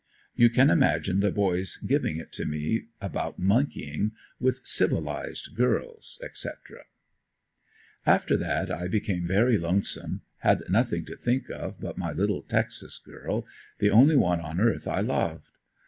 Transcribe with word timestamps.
You 0.33 0.49
can 0.49 0.71
imagine 0.71 1.19
the 1.19 1.29
boys 1.31 1.77
giving 1.77 2.17
it 2.17 2.31
to 2.31 2.43
me 2.43 2.85
about 2.99 3.37
monkeying 3.37 4.13
with 4.39 4.65
civilized 4.65 5.53
girls, 5.53 6.19
etc. 6.23 6.85
After 8.03 8.35
that 8.35 8.71
I 8.71 8.87
became 8.87 9.27
very 9.27 9.59
lonesome; 9.59 10.23
had 10.37 10.63
nothing 10.67 11.05
to 11.05 11.15
think 11.15 11.51
of 11.51 11.79
but 11.79 11.99
my 11.99 12.13
little 12.13 12.41
Texas 12.41 12.97
girl 12.97 13.45
the 13.77 13.91
only 13.91 14.15
one 14.15 14.39
on 14.41 14.59
earth 14.59 14.87
I 14.87 15.01
loved. 15.01 15.51